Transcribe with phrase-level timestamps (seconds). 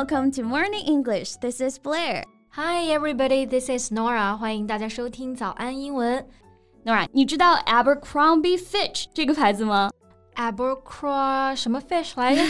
[0.00, 1.36] welcome to Morning English.
[1.40, 2.24] This is Blair.
[2.50, 3.44] Hi, everybody.
[3.46, 4.36] This is Nora.
[4.36, 6.26] 欢迎大家收听早安英文。
[6.84, 9.90] Nora，你知道 Abercrombie Fitch 这个牌子吗？
[10.36, 12.42] Abercrombie 什么 fish 来着？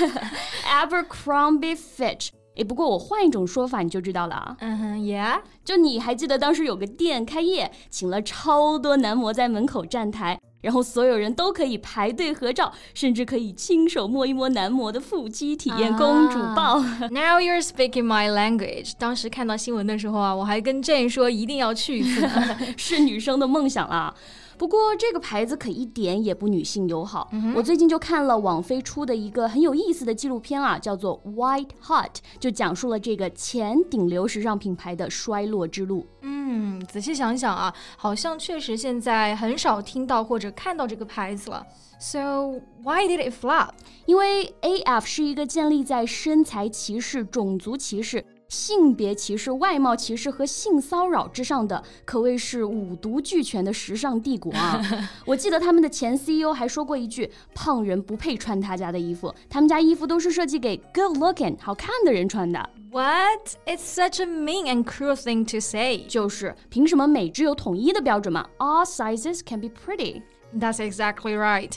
[0.68, 2.28] Abercrombie Fitch。
[2.56, 4.56] 诶，不过我换一种说法你就知道了啊。
[4.60, 5.40] 嗯哼，Yeah。
[5.64, 10.40] 就你还记得当时有个店开业，请了超多男模在门口站台。
[10.61, 16.79] 然后所有人都可以排队合照，甚至可以亲手摸一摸男模的腹肌，体验公主抱。
[17.09, 18.93] Now you're speaking my language。
[18.97, 22.27] 当时看到新闻的时候啊，我还跟 Jane 说一定要去一次，
[22.77, 24.13] 是女生的梦想啦。
[24.57, 27.31] 不过这个牌子可一点也不女性友好。
[27.55, 32.05] 我最近就看了网飞出的一个很有意思的纪录片啊，叫做《White Hot》，
[32.39, 36.05] 就讲述了这个前顶流时尚品牌的衰落之路。
[36.21, 41.65] 嗯，嗯仔细想想啊，好像确实现在很少听到或者看到这个牌子了。
[41.97, 43.69] So why did it flop？
[44.05, 48.25] 因为 AF 是一个建立在身材歧视、种族歧视。
[48.51, 54.81] 性别歧视、外貌歧视和性骚扰之上的，可谓是五毒俱全的时尚帝国啊！
[55.25, 63.55] 我记得他们的前 CEO 还说过一句：“胖人不配穿他家的衣服，他们家衣服都是设计给 good-looking 好看的人穿的。” What?
[63.65, 66.05] It's such a mean and cruel thing to say.
[66.09, 70.23] 就是凭什么美只有统一的标准吗？All sizes can be pretty.
[70.53, 71.71] That's exactly right.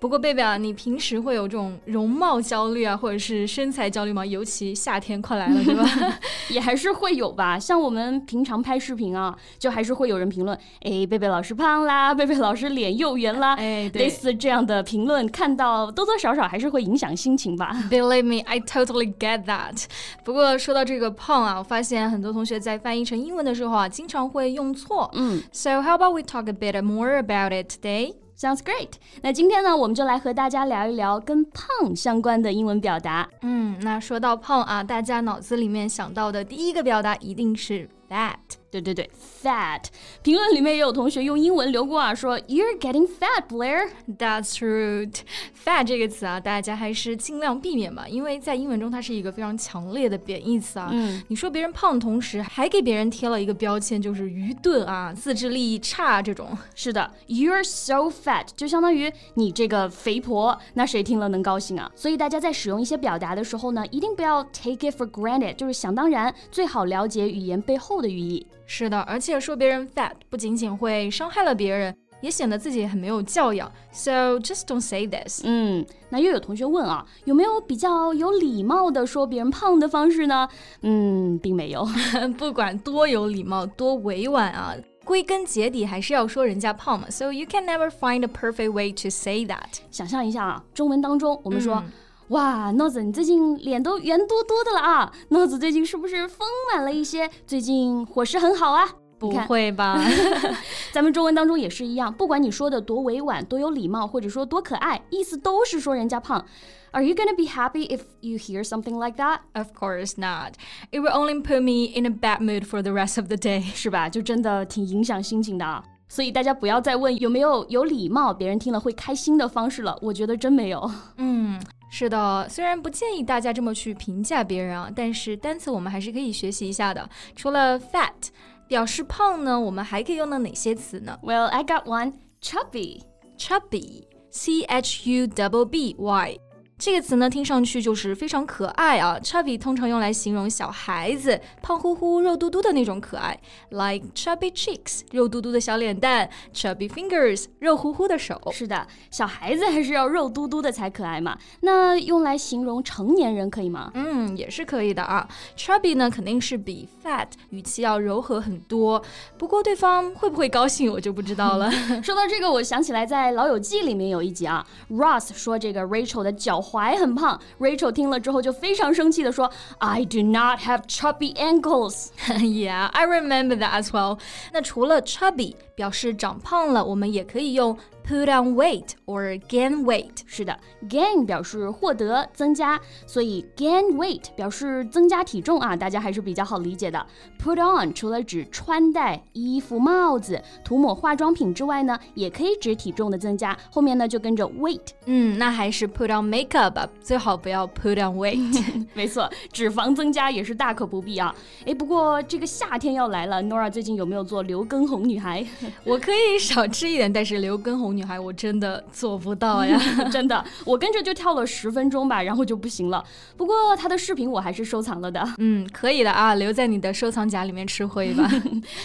[0.00, 4.24] 不过贝贝啊，你平时会有这种容貌焦虑啊，或者是身材焦虑吗？
[4.24, 5.84] 尤其夏天快来了，对吧？
[6.48, 7.58] 也还是会有吧。
[7.58, 17.76] 像我们平常拍视频啊，就还是会有人评论，哎，贝贝老师胖啦，贝贝老师脸又圆啦，哎，类似这样的评论，看到多多少少还是会影响心情吧。
[17.90, 19.84] Believe me, I totally get that。
[20.24, 25.10] 不过说到这个胖啊，我发现很多同学在翻译成英文的时候啊，经常会用错。
[25.12, 28.14] 嗯，So how about we talk a bit more about it today?
[28.40, 28.92] Sounds great。
[29.20, 33.28] 那今天呢，我们就来和大家聊一聊跟胖相关的英文表达。
[33.42, 38.58] 嗯，那说到胖啊，大家脑子里面想到的第一个表达一定是 fat。
[38.70, 39.10] 对对对
[39.42, 39.82] ，fat。
[40.22, 43.88] 评论里面也有同学用英文留过啊，说 You're getting fat, Blair.
[44.06, 45.16] That's rude.
[45.64, 50.90] Fat 这个词啊，大家还是尽量避免吧，因为在英文中它是一个非常强烈的贬义词啊。
[50.92, 56.56] 嗯，你说别人胖的同时，还给别人贴了一个标签，就是愚钝啊、自制力差这种。
[56.76, 61.90] 是的，You're so fat，就相当于你这个肥婆，那谁听了能高兴啊？
[61.96, 68.46] 所以大家在使用一些表达的时候呢，一定不要 take it for granted，就是想当然，最好了解语言背后的寓意。
[68.66, 73.70] 是的，而且说别人 fat 不仅仅会伤害了别人，也显得自己很没有教养。
[73.92, 75.42] So just don't say this。
[75.44, 80.48] 嗯，那又有同学问啊，有没有比较有礼貌的说别人胖的方式呢？
[80.82, 81.84] 嗯，并没有。
[82.38, 84.74] 不管多有礼貌，多委婉啊，
[85.04, 87.10] 归根结底还是要说人家胖嘛。
[87.10, 89.78] So you can never find a perfect way to say that。
[89.90, 91.82] 想象一下啊，中文当中我们说。
[92.30, 95.12] 哇，诺子，你最近脸都圆嘟嘟的了啊！
[95.30, 97.28] 诺子最近是不是丰满了一些？
[97.44, 98.88] 最近伙食很好啊？
[99.18, 100.00] 不会吧？
[100.94, 106.44] 咱们中文当中也是一样，不管你说的多委婉、多有礼貌，或者说多可爱，意思都是说人家胖。
[106.92, 109.40] Are you gonna be happy if you hear something like that?
[109.54, 110.54] Of course not.
[110.92, 113.60] It will only put me in a bad mood for the rest of the day，
[113.74, 114.08] 是吧？
[114.08, 115.82] 就真的挺影响心情的啊。
[116.08, 119.98] 所以大家不要再问有没有有礼貌、别人听了会开心的方式了。
[120.00, 120.88] 我觉得真没有。
[121.16, 121.60] 嗯。
[121.90, 127.08] 是的，虽然不建议大家这么去评价别人啊，但是单词我们还是可以学习一下的。
[127.34, 128.28] 除了 fat
[128.68, 132.14] 表示胖呢，我们还可以用到哪些词呢？Well, I got one.
[132.40, 133.02] Chubby,
[133.36, 136.38] chubby, C H U B B Y.
[136.80, 139.18] 这个词呢，听上去就是非常可爱啊。
[139.22, 148.40] Chubby 通常用来形容小孩子胖乎乎、肉嘟嘟的那种可爱，like chubby cheeks，肉嘟嘟的小脸蛋；chubby fingers，肉乎乎的手。
[148.50, 151.36] 是的，小孩子还是要肉嘟嘟的才可爱嘛。
[151.60, 153.90] 那用来形容成年人可以吗？
[153.92, 155.28] 嗯，也是可以的啊。
[155.58, 159.02] Chubby 呢，肯定是比 fat 语气要柔和很多。
[159.36, 161.70] 不过对方会不会高兴，我就不知道了。
[162.02, 166.58] 说到这个，我想起来在《老友记》里面有一集啊，Ross 说这个 Rachel 的脚。
[166.69, 174.19] 踝很胖，Rachel 听了之后就非常生气的说：“I do not have chubby ankles.” Yeah, I remember that as well.
[174.53, 177.74] 那除了 chubby 表示长胖了，我们也可以用
[178.06, 180.10] put on weight or gain weight。
[180.26, 180.54] 是的
[180.90, 187.06] ，gain 表示获得、增加，所以 gain weight 表示增加体重啊，大家还是比较好理解的。
[187.42, 193.56] Put on 除了指穿戴衣服、帽子、涂抹化妆品之外呢，也可以指体重的增加。
[193.70, 194.88] 后面呢就跟着 weight。
[195.06, 198.84] 嗯，那还是 put on makeup 吧，最好不要 put on weight。
[198.92, 201.34] 没错，脂肪增加也是大可不必啊。
[201.64, 205.42] 哎，不过这个夏天要来了，Nora 最近有没有做刘畊宏女孩
[205.84, 209.78] 我可以少吃一点，但是留根红女孩我真的做不到呀，
[210.10, 213.04] 真的，我跟着就跳了十分钟吧，然后就不行了。
[213.36, 215.26] 不过她的视频我还是收藏了的。
[215.38, 218.28] 嗯，可以的啊，留在你的收藏夹里面吃灰吧。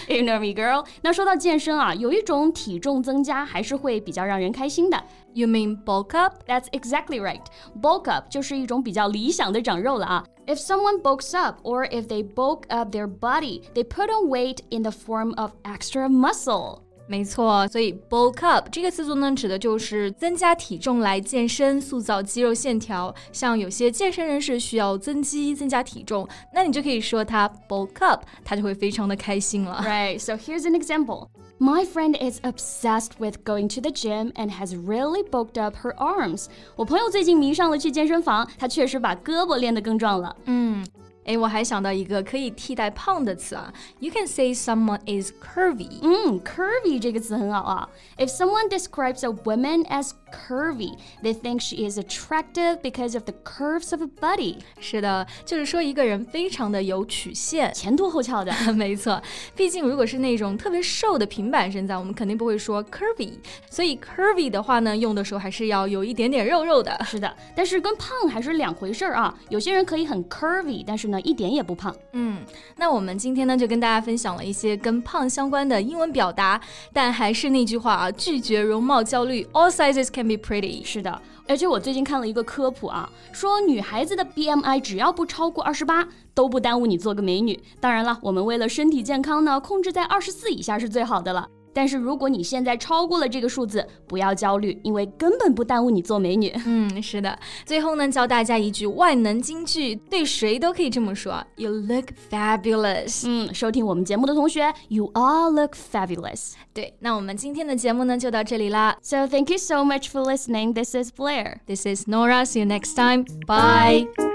[0.07, 0.85] You know me, girl。
[1.01, 5.03] 那说到健身啊，有一种体重增加还是会比较让人开心的。
[5.33, 6.35] You mean bulk up?
[6.47, 7.41] That's exactly right.
[7.81, 10.23] Bulk up 就是一种比较理想的长肉了啊。
[10.46, 14.82] If someone bulks up or if they bulk up their body, they put on weight in
[14.82, 16.80] the form of extra muscle.
[17.06, 23.12] 没错，所以 bulk up 这个词组呢，指的就是增加体重来健身、塑造肌肉线条。
[23.32, 29.82] 像有些健身人士需要增肌、增加体重，那你就可以说他 bulk up，他就会非常的开心了。
[29.84, 30.20] Right.
[30.20, 31.26] So here's an example.
[31.58, 35.94] My friend is obsessed with going to the gym and has really bulked up her
[35.96, 36.46] arms.
[36.76, 40.34] 我朋友最近迷上了去健身房，她确实把胳膊练得更壮了。
[40.46, 40.84] 嗯。
[41.24, 46.00] 哎，我还想到一个可以替代胖的词啊，You can say someone is curvy。
[46.02, 47.88] 嗯，curvy 这个词很好啊。
[48.16, 53.92] If someone describes a woman as curvy, they think she is attractive because of the curves
[53.92, 54.56] of a body。
[54.80, 58.52] 是的，就是说一个人非常的有曲线，前凸后翘的。
[58.72, 59.22] 没错，
[59.54, 63.34] 毕竟如果是那种特别瘦的平板身材，我们肯定不会说 curvy。
[63.68, 66.98] 所以 curvy 的话呢，用的时候还是要有一点点肉肉的。
[67.04, 69.32] 是的，但是跟胖还是两回事儿啊。
[69.50, 71.13] 有些人可以很 curvy，但是呢。
[71.21, 71.95] 一点也不胖。
[72.13, 72.43] 嗯，
[72.77, 76.59] 那我们今天呢就跟大家分享了一些跟胖相关的英文表达，
[76.93, 79.43] 但还是那句话啊，拒绝容貌焦虑。
[79.53, 80.83] All sizes can be pretty。
[80.83, 87.59] 是的，而且我最近看了一个科普啊，说女孩子的 BMI 只要不超过二十八，都不耽误你做个美女。
[87.79, 91.47] 当然了，我们为了身体健康呢，控制在二十四以下是最好的了。
[91.75, 96.49] 但是如果你现在超过了这个数字，不要焦虑，因为根本不耽误你做美女。
[96.65, 97.37] 嗯，是的。
[97.65, 103.23] 最后呢，教大家一句万能金句，对谁都可以这么说：You look fabulous。
[103.27, 106.53] 嗯，收听我们节目的同学，You all look fabulous。
[106.73, 108.95] 对，那我们今天的节目呢就到这里啦。
[109.01, 110.73] So thank you so much for listening.
[110.73, 111.57] This is Blair.
[111.67, 112.45] This is Nora.
[112.45, 113.25] See you next time.
[113.45, 114.34] Bye.